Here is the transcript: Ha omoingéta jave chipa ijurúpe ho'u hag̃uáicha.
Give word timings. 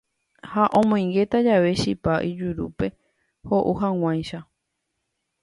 Ha 0.51 0.63
omoingéta 0.79 1.37
jave 1.47 1.71
chipa 1.81 2.13
ijurúpe 2.31 2.85
ho'u 3.47 3.71
hag̃uáicha. 3.81 4.39